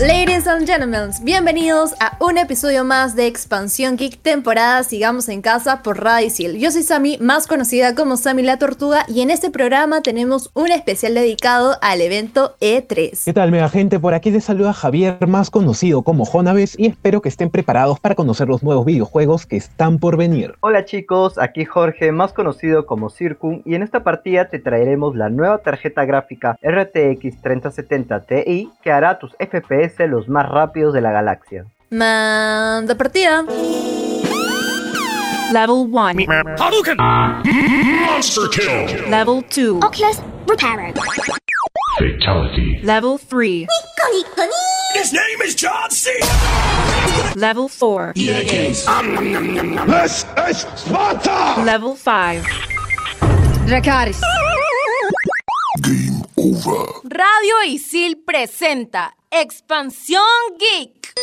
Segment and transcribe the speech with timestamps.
[0.00, 5.82] Ladies and gentlemen, bienvenidos a un episodio más de Expansión Geek temporada Sigamos en Casa
[5.82, 6.58] por Radicil.
[6.58, 10.72] Yo soy Sami, más conocida como Sami la Tortuga, y en este programa tenemos un
[10.72, 13.22] especial dedicado al evento E3.
[13.26, 14.00] ¿Qué tal, mega gente?
[14.00, 18.14] Por aquí les saluda Javier, más conocido como Jonaves, y espero que estén preparados para
[18.14, 20.54] conocer los nuevos videojuegos que están por venir.
[20.60, 25.28] Hola chicos, aquí Jorge, más conocido como Circum, y en esta partida te traeremos la
[25.28, 31.10] nueva tarjeta gráfica RTX 3070 Ti que hará tus FPS los más rápidos de la
[31.12, 31.64] galaxia.
[31.90, 33.44] Manda partida.
[35.52, 36.26] Level 1.
[36.58, 36.96] Hadouken!
[36.96, 39.10] Monster kill!
[39.10, 39.80] Level 2.
[39.84, 40.94] Oculus Repairer.
[41.98, 42.80] Fatality.
[42.82, 43.66] Level 3.
[44.94, 46.10] His name is John C.
[47.36, 48.12] Level 4.
[48.14, 48.52] This
[50.48, 51.62] is Sparta!
[51.64, 52.46] Level 5.
[53.66, 54.20] Dracaris.
[55.82, 56.86] Game over.
[57.04, 60.20] Radio Isil presenta Expansión
[60.58, 61.14] Geek.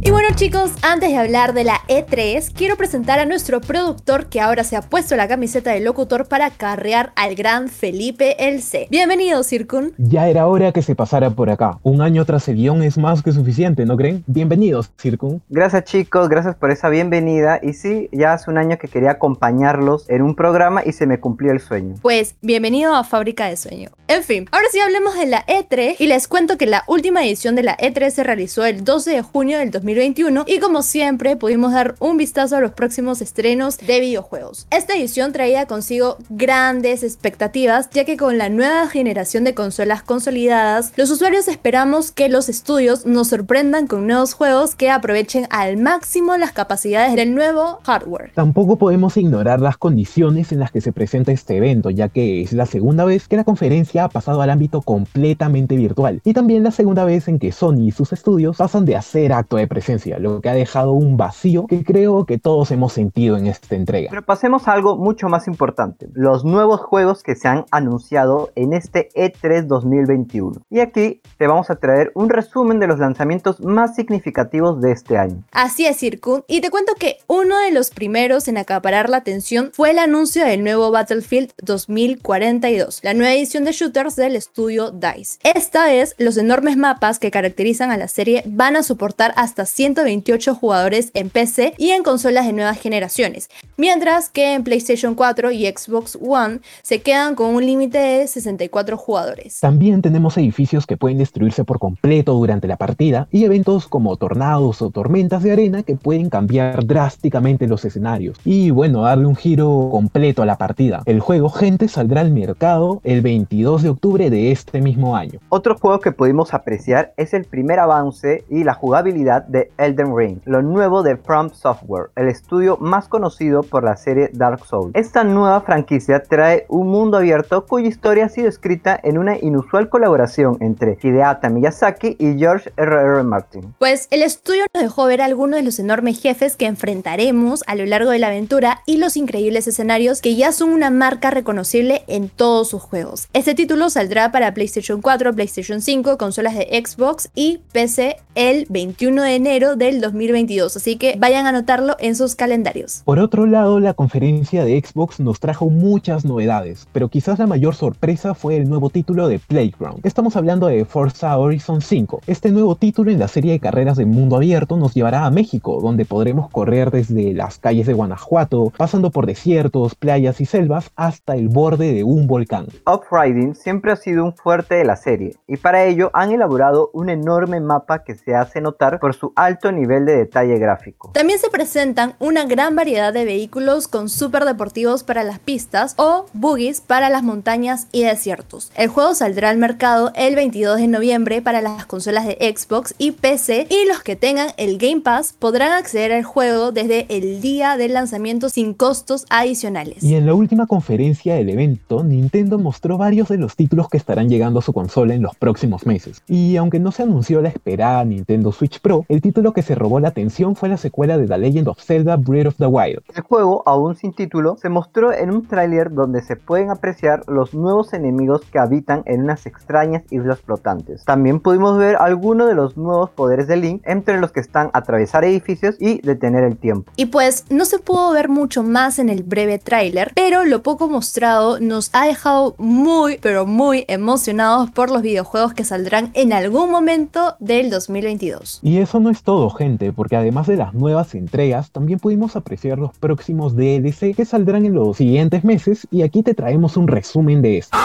[0.00, 4.42] Y bueno chicos, antes de hablar de la E3, quiero presentar a nuestro productor que
[4.42, 8.86] ahora se ha puesto la camiseta de locutor para carrear al gran Felipe El C.
[8.90, 9.94] Bienvenido, Circun.
[9.96, 11.78] Ya era hora que se pasara por acá.
[11.82, 14.24] Un año tras el guion es más que suficiente, ¿no creen?
[14.26, 15.40] Bienvenidos, Circun.
[15.48, 17.58] Gracias chicos, gracias por esa bienvenida.
[17.62, 21.18] Y sí, ya hace un año que quería acompañarlos en un programa y se me
[21.18, 21.94] cumplió el sueño.
[22.02, 23.88] Pues bienvenido a Fábrica de Sueño.
[24.06, 27.54] En fin, ahora sí hablemos de la E3 y les cuento que la última edición
[27.54, 31.72] de la E3 se realizó el 12 de junio del 2021 y como siempre pudimos
[31.72, 34.66] dar un vistazo a los próximos estrenos de videojuegos.
[34.72, 40.92] Esta edición traía consigo grandes expectativas ya que con la nueva generación de consolas consolidadas
[40.96, 46.36] los usuarios esperamos que los estudios nos sorprendan con nuevos juegos que aprovechen al máximo
[46.36, 48.32] las capacidades del nuevo hardware.
[48.34, 52.52] Tampoco podemos ignorar las condiciones en las que se presenta este evento, ya que es
[52.52, 56.72] la segunda vez que la conferencia ha pasado al ámbito completamente virtual y también la
[56.72, 60.40] segunda vez en que Sony y sus estudios pasan de hacer acto de presencia lo
[60.40, 64.08] que ha dejado un vacío que creo que todos hemos sentido en esta entrega.
[64.10, 68.72] Pero pasemos a algo mucho más importante, los nuevos juegos que se han anunciado en
[68.72, 70.62] este E3 2021.
[70.70, 75.18] Y aquí te vamos a traer un resumen de los lanzamientos más significativos de este
[75.18, 75.42] año.
[75.52, 79.70] Así es, Circun, y te cuento que uno de los primeros en acaparar la atención
[79.72, 85.38] fue el anuncio del nuevo Battlefield 2042, la nueva edición de shooters del estudio DICE.
[85.42, 89.66] Esta vez, los enormes mapas que caracterizan a la serie van a soportar hasta
[90.06, 95.50] 128 jugadores en PC y en consolas de nuevas generaciones, mientras que en PlayStation 4
[95.50, 99.58] y Xbox One se quedan con un límite de 64 jugadores.
[99.58, 104.80] También tenemos edificios que pueden destruirse por completo durante la partida y eventos como tornados
[104.80, 109.88] o tormentas de arena que pueden cambiar drásticamente los escenarios y bueno, darle un giro
[109.90, 111.02] completo a la partida.
[111.06, 115.40] El juego Gente saldrá al mercado el 22 de octubre de este mismo año.
[115.48, 120.40] Otro juego que pudimos apreciar es el primer avance y la jugabilidad de Elden Ring,
[120.44, 124.90] lo nuevo de From Software, el estudio más conocido por la serie Dark Souls.
[124.94, 129.88] Esta nueva franquicia trae un mundo abierto cuya historia ha sido escrita en una inusual
[129.88, 133.22] colaboración entre Hideata Miyazaki y George R.R.
[133.22, 133.74] Martin.
[133.78, 137.86] Pues el estudio nos dejó ver algunos de los enormes jefes que enfrentaremos a lo
[137.86, 142.28] largo de la aventura y los increíbles escenarios que ya son una marca reconocible en
[142.28, 143.28] todos sus juegos.
[143.32, 149.22] Este título saldrá para PlayStation 4, PlayStation 5, consolas de Xbox y PC el 21
[149.22, 153.02] de enero del 2022, así que vayan a anotarlo en sus calendarios.
[153.04, 157.74] Por otro lado, la conferencia de Xbox nos trajo muchas novedades, pero quizás la mayor
[157.74, 160.04] sorpresa fue el nuevo título de Playground.
[160.04, 162.22] Estamos hablando de Forza Horizon 5.
[162.26, 165.80] Este nuevo título en la serie de carreras de mundo abierto nos llevará a México,
[165.80, 171.36] donde podremos correr desde las calles de Guanajuato, pasando por desiertos, playas y selvas, hasta
[171.36, 172.66] el borde de un volcán.
[172.84, 177.08] Off-Riding siempre ha sido un fuerte de la serie, y para ello han elaborado un
[177.10, 181.10] enorme mapa que se hace notar por su alto nivel de detalle gráfico.
[181.14, 186.26] También se presentan una gran variedad de vehículos con super deportivos para las pistas o
[186.32, 188.70] buggies para las montañas y desiertos.
[188.76, 193.12] El juego saldrá al mercado el 22 de noviembre para las consolas de Xbox y
[193.12, 197.76] PC y los que tengan el Game Pass podrán acceder al juego desde el día
[197.76, 200.02] del lanzamiento sin costos adicionales.
[200.02, 204.28] Y en la última conferencia del evento, Nintendo mostró varios de los títulos que estarán
[204.28, 206.22] llegando a su consola en los próximos meses.
[206.28, 210.00] Y aunque no se anunció la esperada Nintendo Switch Pro, el título que se robó
[210.00, 213.00] la atención fue la secuela de The Legend of Zelda Breath of the Wild.
[213.14, 217.54] El juego, aún sin título, se mostró en un tráiler donde se pueden apreciar los
[217.54, 221.06] nuevos enemigos que habitan en unas extrañas islas flotantes.
[221.06, 225.24] También pudimos ver algunos de los nuevos poderes de Link, entre los que están atravesar
[225.24, 226.92] edificios y detener el tiempo.
[226.96, 230.86] Y pues no se pudo ver mucho más en el breve tráiler, pero lo poco
[230.86, 236.70] mostrado nos ha dejado muy, pero muy emocionados por los videojuegos que saldrán en algún
[236.70, 238.60] momento del 2022.
[238.62, 242.78] Y eso no es todo, gente, porque además de las nuevas entregas, también pudimos apreciar
[242.78, 247.42] los próximos DLC que saldrán en los siguientes meses y aquí te traemos un resumen
[247.42, 247.76] de esto.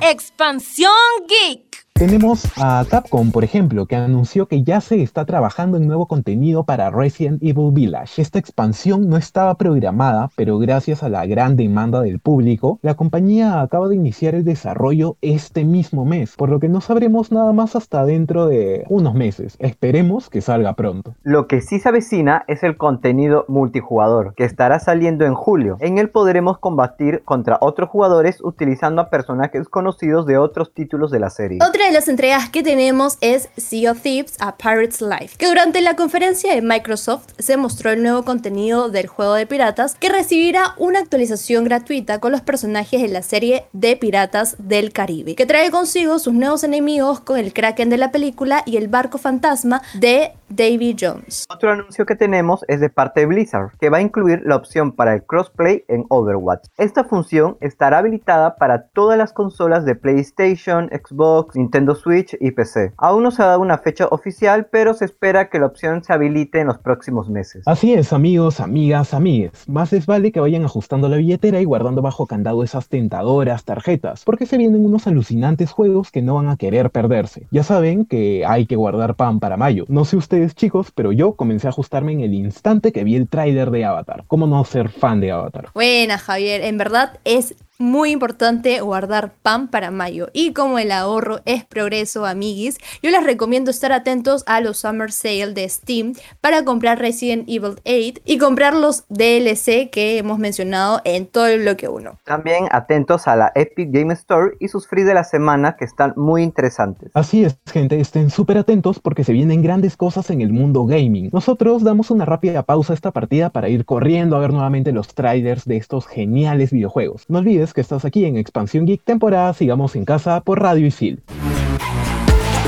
[0.00, 0.92] Expansión
[1.28, 1.67] Geek.
[1.98, 6.62] Tenemos a Capcom, por ejemplo, que anunció que ya se está trabajando en nuevo contenido
[6.62, 8.22] para Resident Evil Village.
[8.22, 13.60] Esta expansión no estaba programada, pero gracias a la gran demanda del público, la compañía
[13.60, 17.74] acaba de iniciar el desarrollo este mismo mes, por lo que no sabremos nada más
[17.74, 19.56] hasta dentro de unos meses.
[19.58, 21.16] Esperemos que salga pronto.
[21.24, 25.78] Lo que sí se avecina es el contenido multijugador, que estará saliendo en julio.
[25.80, 31.18] En él podremos combatir contra otros jugadores utilizando a personajes conocidos de otros títulos de
[31.18, 31.58] la serie.
[31.68, 35.80] Otra de las entregas que tenemos es Sea of Thieves a Pirate's Life, que durante
[35.80, 40.74] la conferencia de Microsoft se mostró el nuevo contenido del juego de piratas que recibirá
[40.76, 45.70] una actualización gratuita con los personajes de la serie de Piratas del Caribe, que trae
[45.70, 50.32] consigo sus nuevos enemigos con el Kraken de la película y el barco fantasma de
[50.50, 51.44] Davy Jones.
[51.52, 54.92] Otro anuncio que tenemos es de parte de Blizzard, que va a incluir la opción
[54.92, 56.68] para el crossplay en Overwatch.
[56.76, 62.92] Esta función estará habilitada para todas las consolas de PlayStation, Xbox, Nintendo Switch y PC.
[62.96, 66.12] Aún no se ha dado una fecha oficial, pero se espera que la opción se
[66.12, 67.62] habilite en los próximos meses.
[67.66, 69.68] Así es, amigos, amigas, amigues.
[69.68, 74.24] Más les vale que vayan ajustando la billetera y guardando bajo candado esas tentadoras tarjetas,
[74.24, 77.46] porque se vienen unos alucinantes juegos que no van a querer perderse.
[77.50, 79.84] Ya saben que hay que guardar pan para mayo.
[79.88, 80.16] No sé
[80.54, 84.24] chicos, pero yo comencé a ajustarme en el instante que vi el tráiler de Avatar.
[84.26, 85.68] ¿Cómo no ser fan de Avatar?
[85.74, 86.62] Buena, Javier.
[86.62, 90.28] En verdad es muy importante guardar pan para mayo.
[90.32, 95.12] Y como el ahorro es progreso, amiguis, yo les recomiendo estar atentos a los Summer
[95.12, 101.00] Sale de Steam para comprar Resident Evil 8 y comprar los DLC que hemos mencionado
[101.04, 102.18] en todo el bloque 1.
[102.24, 106.14] También atentos a la Epic Game Store y sus free de la semana que están
[106.16, 107.12] muy interesantes.
[107.14, 111.30] Así es, gente, estén súper atentos porque se vienen grandes cosas en el mundo gaming.
[111.32, 115.14] Nosotros damos una rápida pausa a esta partida para ir corriendo a ver nuevamente los
[115.14, 117.24] trailers de estos geniales videojuegos.
[117.28, 121.22] No olvides que estás aquí en Expansión Geek temporada Sigamos en Casa por Radio Isil.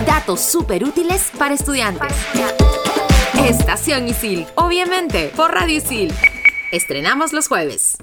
[0.07, 2.13] Datos súper útiles para estudiantes.
[3.47, 6.13] Estación Isil, obviamente, por Radio Isil.
[6.73, 7.97] Estrenamos los jueves.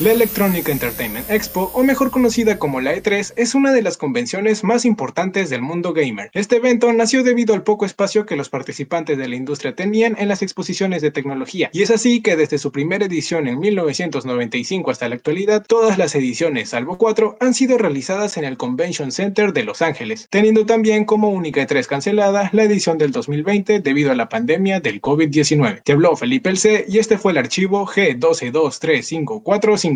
[0.00, 4.64] La Electronic Entertainment Expo, o mejor conocida como la E3, es una de las convenciones
[4.64, 6.30] más importantes del mundo gamer.
[6.32, 10.28] Este evento nació debido al poco espacio que los participantes de la industria tenían en
[10.28, 15.08] las exposiciones de tecnología, y es así que desde su primera edición en 1995 hasta
[15.08, 19.64] la actualidad, todas las ediciones, salvo cuatro, han sido realizadas en el Convention Center de
[19.64, 24.30] Los Ángeles, teniendo también como única E3 cancelada la edición del 2020 debido a la
[24.30, 25.82] pandemia del COVID-19.
[25.82, 29.89] Te habló Felipe El C y este fue el archivo G1223545.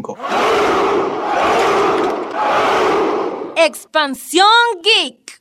[3.56, 4.46] Expansión
[4.82, 5.40] Geek.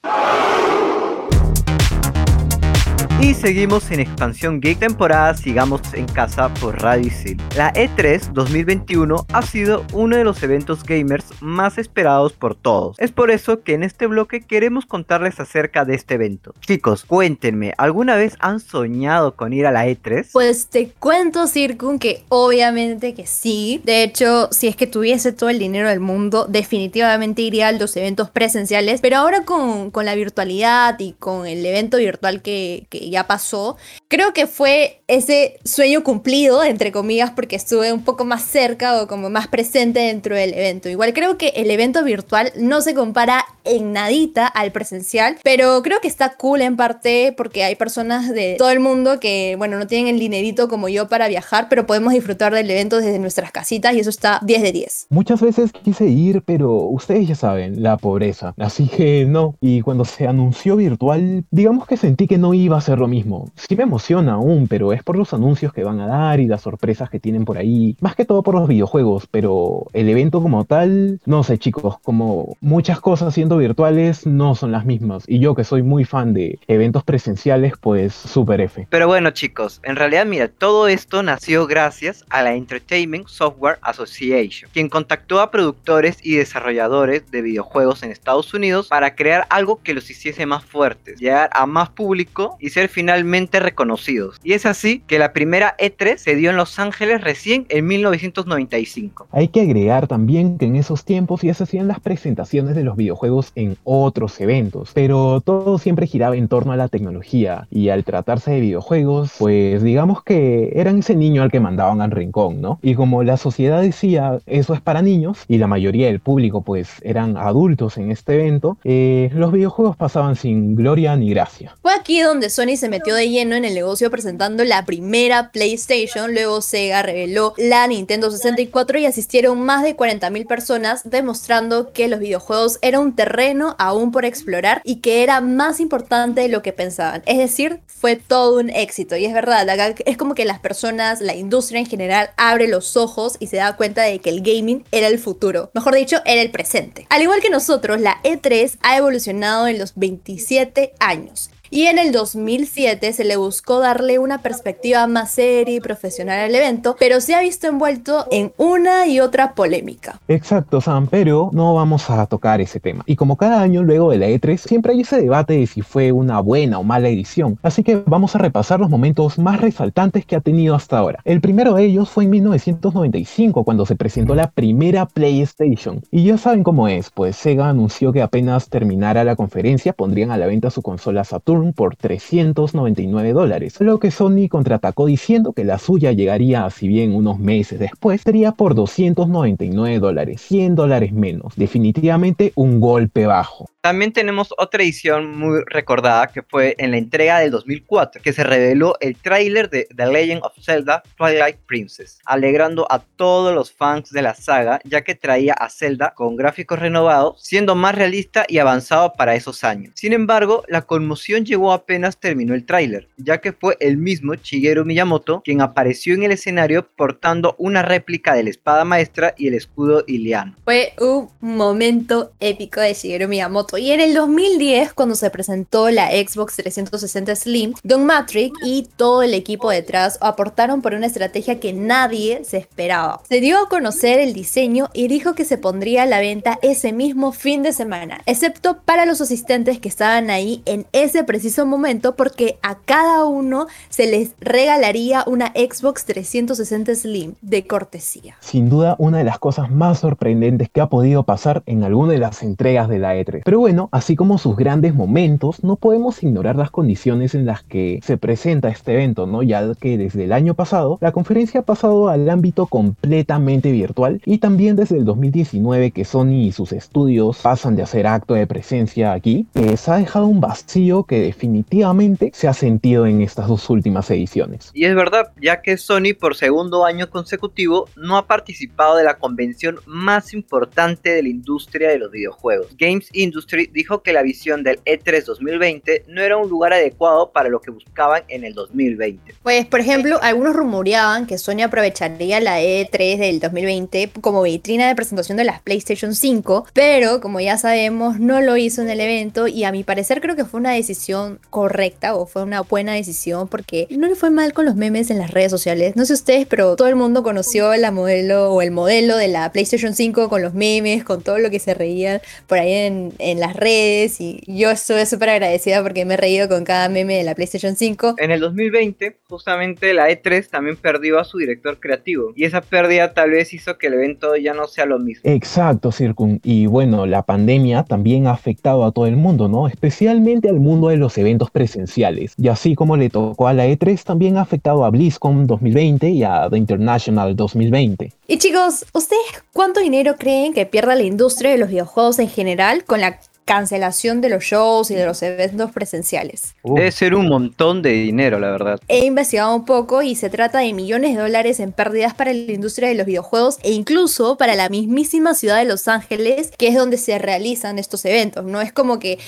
[3.24, 7.42] Y seguimos en Expansión Geek temporada Sigamos en Casa por Radio Isil.
[7.56, 13.00] La E3 2021 ha sido uno de los eventos gamers más esperados por todos.
[13.00, 16.54] Es por eso que en este bloque queremos contarles acerca de este evento.
[16.68, 20.28] Chicos, cuéntenme, ¿alguna vez han soñado con ir a la E3?
[20.34, 23.80] Pues te cuento, Circun, que obviamente que sí.
[23.86, 27.96] De hecho, si es que tuviese todo el dinero del mundo, definitivamente iría a los
[27.96, 29.00] eventos presenciales.
[29.00, 33.78] Pero ahora con, con la virtualidad y con el evento virtual que, que ya pasó,
[34.08, 39.08] creo que fue ese sueño cumplido, entre comillas, porque estuve un poco más cerca o
[39.08, 40.90] como más presente dentro del evento.
[40.90, 46.00] Igual creo que el evento virtual no se compara en nadita al presencial, pero creo
[46.02, 49.88] que está cool en parte porque hay personas de todo el mundo que, bueno, no
[49.88, 53.94] tienen el dinerito como yo para viajar, pero podemos disfrutar del evento desde nuestras casitas
[53.94, 55.08] y eso está 10 de 10.
[55.10, 58.54] Muchas veces quise ir, pero ustedes ya saben, la pobreza.
[58.58, 59.56] Así que no.
[59.62, 63.52] Y cuando se anunció virtual, digamos que sentí que no iba a ser lo mismo.
[63.56, 66.62] Sí me emociona aún, pero es por los anuncios que van a dar y las
[66.62, 67.96] sorpresas que tienen por ahí.
[68.02, 72.58] Más que todo por los videojuegos, pero el evento como tal, no sé chicos, como
[72.62, 75.24] muchas cosas siendo virtuales no son las mismas.
[75.28, 78.88] Y yo que soy muy fan de eventos presenciales, pues super F.
[78.90, 84.70] Pero bueno chicos, en realidad mira, todo esto nació gracias a la Entertainment Software Association,
[84.74, 89.94] quien contactó a productores y desarrolladores de videojuegos en Estados Unidos para crear algo que
[89.94, 94.40] los hiciese más fuertes, llegar a más público y ser finalmente reconocidos.
[94.44, 99.28] Y es así que la primera E3 se dio en Los Ángeles recién en 1995.
[99.32, 102.96] Hay que agregar también que en esos tiempos ya se hacían las presentaciones de los
[102.96, 108.04] videojuegos en otros eventos, pero todo siempre giraba en torno a la tecnología y al
[108.04, 112.80] tratarse de videojuegos, pues digamos que eran ese niño al que mandaban al rincón, ¿no?
[112.82, 116.90] Y como la sociedad decía eso es para niños y la mayoría del público pues
[117.04, 121.76] eran adultos en este evento, eh, los videojuegos pasaban sin gloria ni gracia.
[121.82, 126.34] Fue aquí donde Sony se metió de lleno en el negocio presentando la primera PlayStation,
[126.34, 132.20] luego Sega reveló la Nintendo 64 y asistieron más de 40.000 personas demostrando que los
[132.20, 136.74] videojuegos eran un terreno aún por explorar y que era más importante de lo que
[136.74, 137.24] pensaban.
[137.26, 139.68] Es decir, fue todo un éxito y es verdad,
[140.06, 143.76] es como que las personas, la industria en general abre los ojos y se da
[143.76, 147.08] cuenta de que el gaming era el futuro, mejor dicho, era el presente.
[147.10, 152.12] Al igual que nosotros, la E3 ha evolucionado en los 27 años y en el
[152.12, 157.34] 2007 se le buscó darle una perspectiva más seria y profesional al evento, pero se
[157.34, 160.20] ha visto envuelto en una y otra polémica.
[160.28, 163.04] Exacto, Sam, pero no vamos a tocar ese tema.
[163.08, 166.12] Y como cada año luego de la E3, siempre hay ese debate de si fue
[166.12, 170.36] una buena o mala edición, así que vamos a repasar los momentos más resaltantes que
[170.36, 171.22] ha tenido hasta ahora.
[171.26, 176.04] El primero de ellos fue en 1995, cuando se presentó la primera PlayStation.
[176.12, 180.38] Y ya saben cómo es, pues Sega anunció que apenas terminara la conferencia pondrían a
[180.38, 185.78] la venta su consola Saturn por 399 dólares, lo que Sony contraatacó diciendo que la
[185.78, 192.52] suya llegaría, si bien unos meses después, sería por 299 dólares, 100 dólares menos, definitivamente
[192.56, 193.70] un golpe bajo.
[193.82, 198.44] También tenemos otra edición muy recordada que fue en la entrega del 2004, que se
[198.44, 204.10] reveló el tráiler de The Legend of Zelda Twilight Princess, alegrando a todos los fans
[204.10, 208.58] de la saga, ya que traía a Zelda con gráficos renovados, siendo más realista y
[208.58, 209.92] avanzado para esos años.
[209.96, 214.86] Sin embargo, la conmoción llegó apenas terminó el tráiler, ya que fue el mismo Shigeru
[214.86, 219.54] Miyamoto quien apareció en el escenario portando una réplica de la espada maestra y el
[219.54, 220.56] escudo Iliano.
[220.66, 226.10] Fue un momento épico de Shigeru Miyamoto y en el 2010, cuando se presentó la
[226.12, 231.74] Xbox 360 Slim, Don Matrix y todo el equipo detrás aportaron por una estrategia que
[231.74, 233.22] nadie se esperaba.
[233.28, 236.94] Se dio a conocer el diseño y dijo que se pondría a la venta ese
[236.94, 242.16] mismo fin de semana, excepto para los asistentes que estaban ahí en ese preciso momento
[242.16, 248.36] porque a cada uno se les regalaría una Xbox 360 Slim de cortesía.
[248.40, 252.20] Sin duda, una de las cosas más sorprendentes que ha podido pasar en alguna de
[252.20, 253.42] las entregas de la E3.
[253.46, 258.00] Pero bueno, así como sus grandes momentos, no podemos ignorar las condiciones en las que
[258.04, 259.42] se presenta este evento, ¿no?
[259.42, 264.38] Ya que desde el año pasado, la conferencia ha pasado al ámbito completamente virtual y
[264.38, 269.14] también desde el 2019 que Sony y sus estudios pasan de hacer acto de presencia
[269.14, 273.70] aquí, eh, se ha dejado un vacío que definitivamente se ha sentido en estas dos
[273.70, 274.72] últimas ediciones.
[274.74, 279.18] Y es verdad, ya que Sony por segundo año consecutivo no ha participado de la
[279.18, 282.68] convención más importante de la industria de los videojuegos.
[282.78, 287.50] Games Industry dijo que la visión del E3 2020 no era un lugar adecuado para
[287.50, 289.36] lo que buscaban en el 2020.
[289.44, 294.96] Pues, por ejemplo, algunos rumoreaban que Sony aprovecharía la E3 del 2020 como vitrina de
[294.96, 299.48] presentación de las PlayStation 5, pero como ya sabemos, no lo hizo en el evento
[299.48, 301.13] y a mi parecer creo que fue una decisión
[301.50, 305.18] correcta o fue una buena decisión porque no le fue mal con los memes en
[305.18, 305.96] las redes sociales.
[305.96, 309.52] No sé ustedes, pero todo el mundo conoció la modelo o el modelo de la
[309.52, 313.40] PlayStation 5 con los memes, con todo lo que se reían por ahí en, en
[313.40, 317.24] las redes y yo estuve súper agradecida porque me he reído con cada meme de
[317.24, 318.16] la PlayStation 5.
[318.18, 323.14] En el 2020, justamente la E3 también perdió a su director creativo y esa pérdida
[323.14, 325.30] tal vez hizo que el evento ya no sea lo mismo.
[325.30, 326.40] Exacto, Circun.
[326.44, 329.68] Y bueno, la pandemia también ha afectado a todo el mundo, ¿no?
[329.68, 332.34] Especialmente al mundo de los eventos presenciales.
[332.38, 336.24] Y así como le tocó a la E3, también ha afectado a BlizzCon 2020 y
[336.24, 338.12] a The International 2020.
[338.28, 342.86] Y chicos, ¿ustedes cuánto dinero creen que pierda la industria de los videojuegos en general
[342.86, 346.56] con la cancelación de los shows y de los eventos presenciales.
[346.64, 348.80] Debe ser un montón de dinero, la verdad.
[348.88, 352.52] He investigado un poco y se trata de millones de dólares en pérdidas para la
[352.52, 356.76] industria de los videojuegos e incluso para la mismísima ciudad de Los Ángeles, que es
[356.76, 358.46] donde se realizan estos eventos.
[358.46, 359.20] No es como que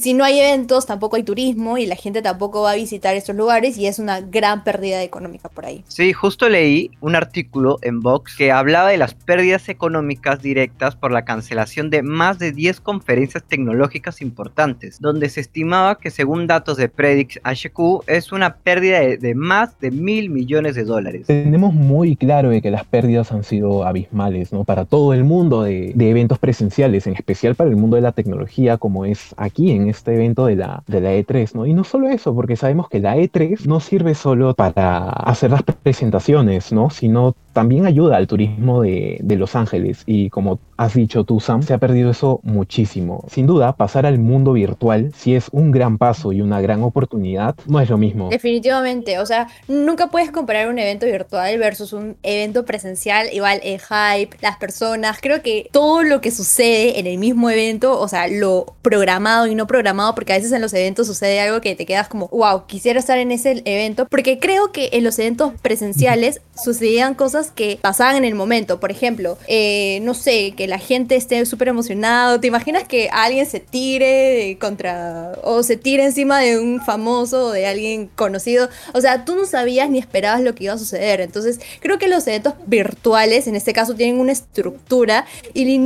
[0.00, 3.36] si no hay eventos, tampoco hay turismo y la gente tampoco va a visitar estos
[3.36, 5.84] lugares y es una gran pérdida económica por ahí.
[5.88, 11.12] Sí, justo leí un artículo en Vox que hablaba de las pérdidas económicas directas por
[11.12, 16.76] la cancelación de más de 10 conferencias tecnológicas importantes, donde se estimaba que según datos
[16.76, 21.26] de Predix HQ es una pérdida de, más de mil millones de dólares.
[21.26, 24.64] Tenemos muy claro de que las pérdidas han sido abismales, ¿no?
[24.64, 28.12] Para todo el mundo de, de eventos presenciales, en especial para el mundo de la
[28.12, 31.66] tecnología, como es aquí en este evento de la, de la E3, ¿no?
[31.66, 35.62] Y no solo eso, porque sabemos que la E3 no sirve solo para hacer las
[35.62, 36.90] presentaciones, ¿no?
[36.90, 41.64] Sino también ayuda al turismo de, de, Los Ángeles y como has dicho tú, Sam,
[41.64, 43.24] se ha perdido eso muchísimo.
[43.28, 47.56] Sin duda, pasar al mundo virtual, si es un gran paso y una gran oportunidad,
[47.66, 48.28] no es lo mismo.
[48.28, 53.80] Definitivamente, o sea, nunca puedes comparar un evento virtual versus un evento presencial, igual el
[53.80, 58.28] hype, las personas, creo que todo lo que sucede en el mismo evento, o sea,
[58.28, 61.86] lo programado y no programado, porque a veces en los eventos sucede algo que te
[61.86, 66.40] quedas como, wow, quisiera estar en ese evento, porque creo que en los eventos presenciales
[66.54, 68.80] sucedían cosas que pasaban en el momento.
[68.80, 72.40] Por ejemplo, eh, no sé, que la gente esté súper emocionado.
[72.40, 77.50] ¿Te imaginas que alguien se tire contra o se tire encima de un famoso o
[77.52, 78.68] de alguien conocido?
[78.94, 81.20] O sea, tú no sabías ni esperabas lo que iba a suceder.
[81.20, 85.78] Entonces, creo que los eventos virtuales, en este caso, tienen una estructura y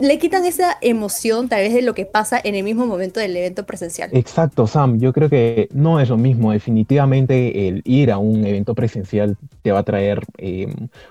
[0.00, 3.36] le, quitan esa emoción tal vez de lo que pasa en el mismo momento del
[3.36, 4.10] evento presencial.
[4.12, 4.98] Exacto, Sam.
[4.98, 6.52] Yo creo que no es lo mismo.
[6.52, 10.68] Definitivamente el ir a un evento presencial te va a traer eh,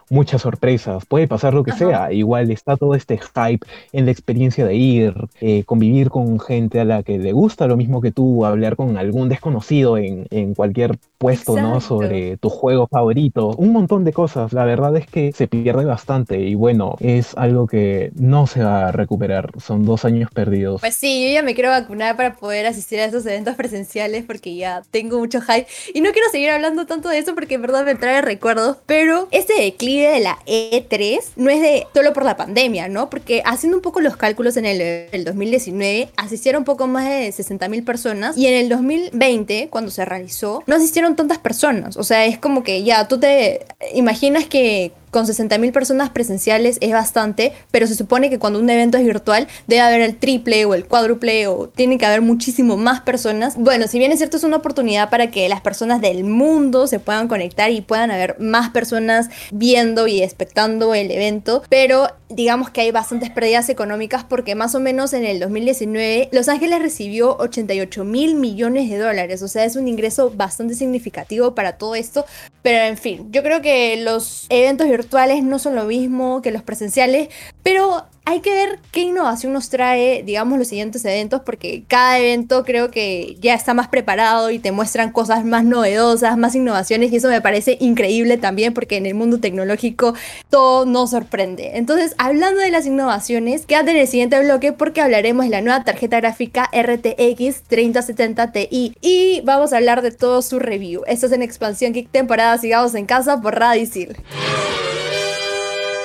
[0.09, 1.79] muchas sorpresas, puede pasar lo que Ajá.
[1.79, 6.79] sea, igual está todo este hype en la experiencia de ir, eh, convivir con gente
[6.79, 10.53] a la que le gusta lo mismo que tú, hablar con algún desconocido en, en
[10.53, 11.73] cualquier puesto, Exacto.
[11.73, 11.81] ¿no?
[11.81, 16.39] Sobre tu juego favorito, un montón de cosas, la verdad es que se pierde bastante
[16.39, 20.81] y bueno, es algo que no se va a recuperar, son dos años perdidos.
[20.81, 24.55] Pues sí, yo ya me quiero vacunar para poder asistir a esos eventos presenciales porque
[24.55, 27.85] ya tengo mucho hype y no quiero seguir hablando tanto de eso porque en verdad
[27.85, 32.35] me trae recuerdos, pero este declive de la E3 no es de solo por la
[32.35, 33.09] pandemia, ¿no?
[33.09, 37.69] Porque haciendo un poco los cálculos en el, el 2019, asistieron poco más de 60
[37.69, 41.95] mil personas y en el 2020, cuando se realizó, no asistieron tantas personas.
[41.97, 46.91] O sea, es como que ya tú te imaginas que con 60.000 personas presenciales es
[46.91, 50.75] bastante, pero se supone que cuando un evento es virtual debe haber el triple o
[50.75, 53.55] el cuádruple o tiene que haber muchísimo más personas.
[53.57, 56.99] Bueno, si bien es cierto es una oportunidad para que las personas del mundo se
[56.99, 62.81] puedan conectar y puedan haber más personas viendo y expectando el evento, pero digamos que
[62.81, 68.03] hay bastantes pérdidas económicas porque más o menos en el 2019 Los Ángeles recibió 88
[68.03, 72.25] mil millones de dólares, o sea, es un ingreso bastante significativo para todo esto,
[72.61, 76.51] pero en fin, yo creo que los eventos virtuales virtuales no son lo mismo que
[76.51, 77.29] los presenciales,
[77.63, 82.65] pero hay que ver qué innovación nos trae, digamos, los siguientes eventos, porque cada evento
[82.65, 87.15] creo que ya está más preparado y te muestran cosas más novedosas, más innovaciones, y
[87.15, 90.13] eso me parece increíble también, porque en el mundo tecnológico
[90.49, 91.77] todo nos sorprende.
[91.77, 95.85] Entonces, hablando de las innovaciones, quédate en el siguiente bloque porque hablaremos de la nueva
[95.85, 101.03] tarjeta gráfica RTX 3070 Ti y vamos a hablar de todo su review.
[101.07, 104.17] Esto es en Expansión Geek temporada Sigamos en Casa por Radicil.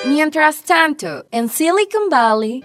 [0.05, 2.62] Mientras tanto, en Silicon Valley...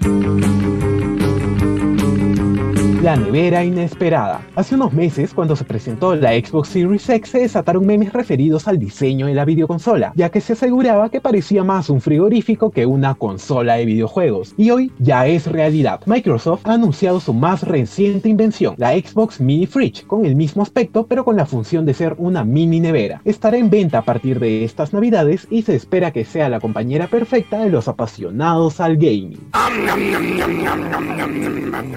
[3.03, 4.41] La nevera inesperada.
[4.55, 8.79] Hace unos meses, cuando se presentó la Xbox Series X, se desataron memes referidos al
[8.79, 13.13] diseño de la videoconsola, ya que se aseguraba que parecía más un frigorífico que una
[13.13, 14.55] consola de videojuegos.
[14.57, 16.01] Y hoy ya es realidad.
[16.07, 21.05] Microsoft ha anunciado su más reciente invención, la Xbox Mini Fridge, con el mismo aspecto
[21.05, 23.21] pero con la función de ser una mini nevera.
[23.25, 27.07] Estará en venta a partir de estas navidades y se espera que sea la compañera
[27.07, 29.51] perfecta de los apasionados al gaming.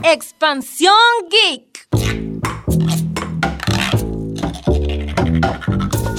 [0.03, 0.91] Expansión
[1.31, 2.30] Geek.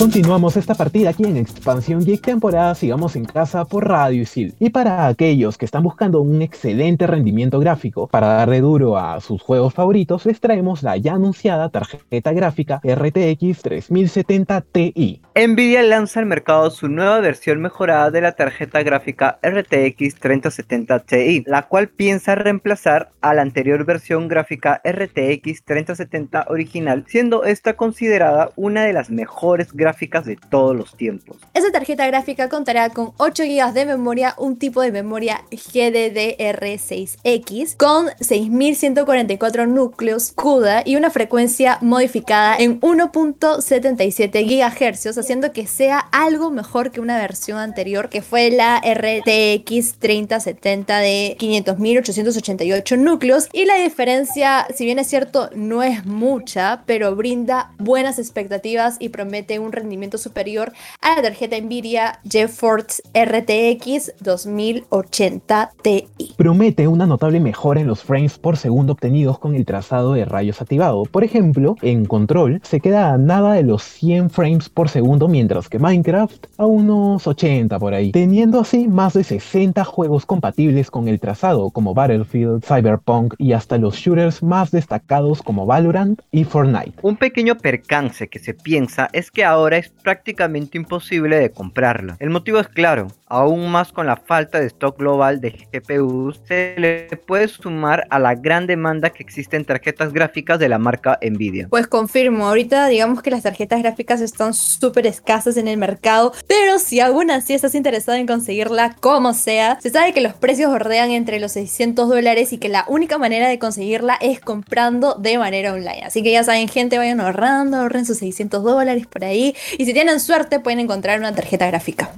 [0.01, 4.55] Continuamos esta partida aquí en Expansión Geek temporada Sigamos en Casa por Radio Isil.
[4.57, 9.43] Y para aquellos que están buscando un excelente rendimiento gráfico para darle duro a sus
[9.43, 15.21] juegos favoritos, les traemos la ya anunciada tarjeta gráfica RTX 3070 Ti.
[15.35, 21.43] Nvidia lanza al mercado su nueva versión mejorada de la tarjeta gráfica RTX 3070 Ti,
[21.45, 28.49] la cual piensa reemplazar a la anterior versión gráfica RTX 3070 original, siendo esta considerada
[28.55, 31.37] una de las mejores gráficas gráficas de todos los tiempos.
[31.53, 38.07] Esta tarjeta gráfica contará con 8 GB de memoria, un tipo de memoria GDDR6X con
[38.21, 46.91] 6144 núcleos CUDA y una frecuencia modificada en 1.77 GHz, haciendo que sea algo mejor
[46.91, 54.67] que una versión anterior que fue la RTX 3070 de 500.888 núcleos y la diferencia,
[54.73, 60.17] si bien es cierto, no es mucha, pero brinda buenas expectativas y promete un rendimiento
[60.17, 66.07] superior a la tarjeta Nvidia GeForce RTX 2080 Ti.
[66.37, 70.61] Promete una notable mejora en los frames por segundo obtenidos con el trazado de rayos
[70.61, 71.03] activado.
[71.03, 75.69] Por ejemplo, en Control se queda a nada de los 100 frames por segundo, mientras
[75.69, 81.07] que Minecraft a unos 80 por ahí, teniendo así más de 60 juegos compatibles con
[81.07, 86.93] el trazado como Battlefield, Cyberpunk y hasta los shooters más destacados como Valorant y Fortnite.
[87.01, 92.17] Un pequeño percance que se piensa es que ahora es prácticamente imposible de comprarla.
[92.19, 96.75] El motivo es claro, aún más con la falta de stock global de GPUs, se
[96.77, 101.17] le puede sumar a la gran demanda que existe en tarjetas gráficas de la marca
[101.21, 101.67] Nvidia.
[101.69, 106.79] Pues confirmo, ahorita digamos que las tarjetas gráficas están súper escasas en el mercado, pero
[106.79, 111.11] si aún así estás interesado en conseguirla como sea, se sabe que los precios bordean
[111.11, 115.73] entre los 600 dólares y que la única manera de conseguirla es comprando de manera
[115.73, 116.03] online.
[116.03, 119.93] Así que ya saben, gente, vayan ahorrando, ahorren sus 600 dólares por ahí y si
[119.93, 122.11] tienen suerte pueden encontrar una tarjeta gráfica.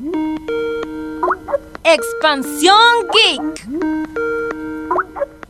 [1.83, 2.77] Expansión
[3.13, 4.32] Geek.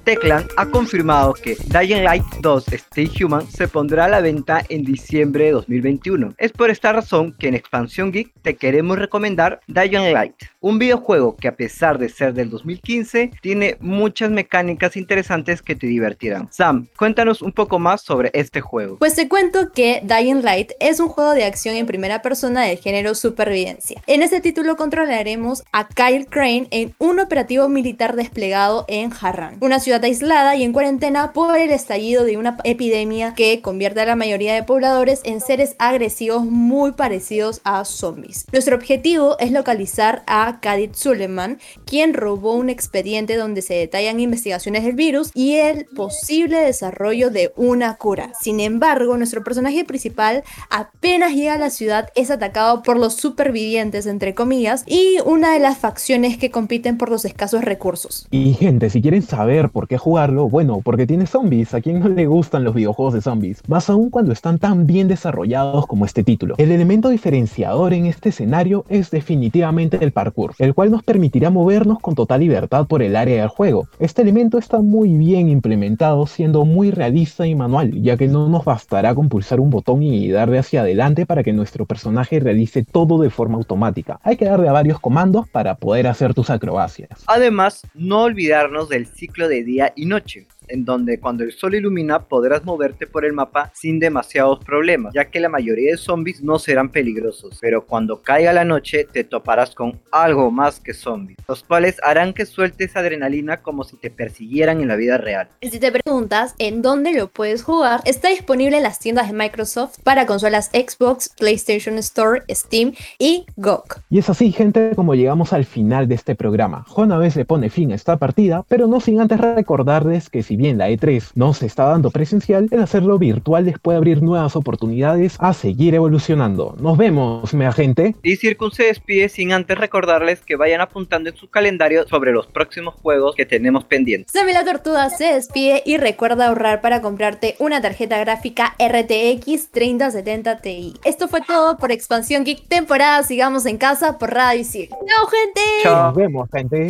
[0.03, 4.83] Teclan ha confirmado que Dying Light 2 Stay Human se pondrá a la venta en
[4.83, 6.33] diciembre de 2021.
[6.37, 11.37] Es por esta razón que en Expansión Geek te queremos recomendar Dying Light, un videojuego
[11.37, 16.49] que a pesar de ser del 2015 tiene muchas mecánicas interesantes que te divertirán.
[16.51, 18.97] Sam, cuéntanos un poco más sobre este juego.
[18.97, 22.77] Pues te cuento que Dying Light es un juego de acción en primera persona del
[22.77, 24.01] género supervivencia.
[24.07, 29.79] En este título controlaremos a Kyle Crane en un operativo militar desplegado en Harran, una
[29.79, 34.15] ciudad aislada y en cuarentena por el estallido de una epidemia que convierte a la
[34.15, 38.45] mayoría de pobladores en seres agresivos muy parecidos a zombies.
[38.51, 44.83] Nuestro objetivo es localizar a Kadit Suleiman, quien robó un expediente donde se detallan investigaciones
[44.83, 48.31] del virus y el posible desarrollo de una cura.
[48.39, 54.05] Sin embargo, nuestro personaje principal apenas llega a la ciudad es atacado por los supervivientes,
[54.05, 58.27] entre comillas, y una de las facciones que compiten por los escasos recursos.
[58.31, 61.73] Y gente, si quieren saber por qué jugarlo, bueno, porque tiene zombies.
[61.73, 63.61] ¿A quien no le gustan los videojuegos de zombies?
[63.67, 66.55] Más aún cuando están tan bien desarrollados como este título.
[66.57, 71.99] El elemento diferenciador en este escenario es definitivamente el parkour, el cual nos permitirá movernos
[71.99, 73.87] con total libertad por el área del juego.
[73.99, 78.65] Este elemento está muy bien implementado, siendo muy realista y manual, ya que no nos
[78.65, 83.19] bastará con pulsar un botón y darle hacia adelante para que nuestro personaje realice todo
[83.19, 84.19] de forma automática.
[84.23, 87.23] Hay que darle a varios comandos para poder hacer tus acrobacias.
[87.27, 92.23] Además, no olvidarnos del ciclo de día y noche en donde cuando el sol ilumina
[92.23, 96.59] podrás moverte por el mapa sin demasiados problemas, ya que la mayoría de zombies no
[96.59, 101.63] serán peligrosos, pero cuando caiga la noche te toparás con algo más que zombies, los
[101.63, 105.49] cuales harán que sueltes adrenalina como si te persiguieran en la vida real.
[105.61, 109.33] Y si te preguntas en dónde lo puedes jugar, está disponible en las tiendas de
[109.33, 114.01] Microsoft para consolas Xbox, PlayStation Store, Steam y GOG.
[114.09, 116.85] Y es así, gente, como llegamos al final de este programa.
[116.87, 120.43] Juan a veces le pone fin a esta partida, pero no sin antes recordarles que
[120.43, 124.21] si bien la E3 no se está dando presencial, el hacerlo virtual les puede abrir
[124.21, 126.75] nuevas oportunidades a seguir evolucionando.
[126.79, 128.15] Nos vemos, mea gente.
[128.23, 132.47] Y Circun se despide sin antes recordarles que vayan apuntando en su calendario sobre los
[132.47, 134.31] próximos juegos que tenemos pendientes.
[134.31, 140.61] Sammy la Tortuga se despide y recuerda ahorrar para comprarte una tarjeta gráfica RTX 3070
[140.61, 140.93] Ti.
[141.03, 144.89] Esto fue todo por Expansión Geek temporada Sigamos en casa por Radio Isil.
[144.89, 145.61] ¡Chao, gente!
[145.83, 146.07] Chao.
[146.07, 146.87] Nos vemos, gente.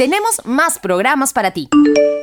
[0.00, 1.68] Tenemos más programas para ti.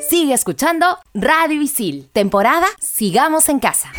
[0.09, 3.91] Sigue escuchando Radio Isil, temporada Sigamos en casa.